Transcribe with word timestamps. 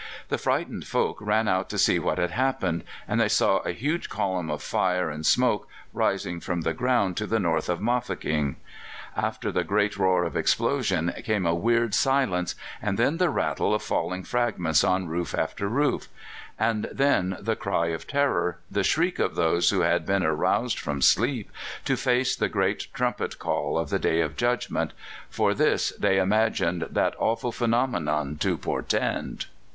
The 0.29 0.39
frightened 0.39 0.87
folk 0.87 1.21
ran 1.21 1.47
out 1.47 1.69
to 1.69 1.77
see 1.77 1.99
what 1.99 2.17
had 2.17 2.31
happened, 2.31 2.83
and 3.07 3.21
they 3.21 3.29
saw 3.29 3.57
a 3.57 3.71
huge 3.71 4.09
column 4.09 4.49
of 4.49 4.63
fire 4.63 5.11
and 5.11 5.23
smoke 5.23 5.67
rising 5.93 6.39
from 6.39 6.61
the 6.61 6.73
ground 6.73 7.15
to 7.17 7.27
the 7.27 7.39
north 7.39 7.69
of 7.69 7.81
Mafeking. 7.81 8.55
After 9.15 9.51
the 9.51 9.63
great 9.63 9.97
roar 9.97 10.23
of 10.23 10.35
explosion 10.35 11.13
came 11.23 11.45
a 11.45 11.53
weird 11.53 11.93
silence 11.93 12.55
and 12.81 12.97
then 12.97 13.17
the 13.17 13.29
rattle 13.29 13.75
of 13.75 13.83
falling 13.83 14.23
fragments 14.23 14.83
on 14.83 15.07
roof 15.07 15.35
after 15.35 15.67
roof; 15.69 16.07
and 16.57 16.89
then 16.91 17.37
the 17.39 17.55
cry 17.55 17.89
of 17.89 18.07
terror, 18.07 18.57
the 18.71 18.83
shriek 18.83 19.19
of 19.19 19.35
those 19.35 19.69
who 19.69 19.81
had 19.81 20.03
been 20.07 20.23
aroused 20.23 20.79
from 20.79 21.03
sleep 21.03 21.51
to 21.85 21.95
face 21.95 22.35
the 22.35 22.49
great 22.49 22.87
trumpet 22.95 23.37
call 23.37 23.77
of 23.77 23.91
the 23.91 23.99
Day 23.99 24.21
of 24.21 24.35
Judgment: 24.35 24.93
for 25.29 25.53
this 25.53 25.93
they 25.99 26.17
imagined 26.17 26.87
that 26.89 27.13
awful 27.19 27.51
phenomenon 27.51 28.35
to 28.37 28.57
portend. 28.57 29.45